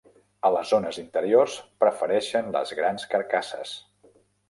[0.47, 3.79] A les zones interiors, prefereixen les grans carcasses.